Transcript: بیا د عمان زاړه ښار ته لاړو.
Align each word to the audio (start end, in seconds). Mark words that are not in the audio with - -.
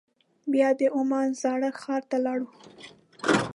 بیا 0.51 0.69
د 0.79 0.81
عمان 0.97 1.29
زاړه 1.41 1.69
ښار 1.81 2.01
ته 2.09 2.17
لاړو. 2.25 2.47